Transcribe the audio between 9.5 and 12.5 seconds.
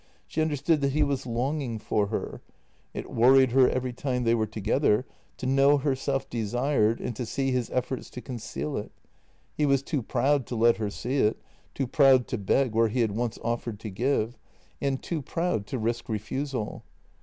he was too proud to let her see it, too proud to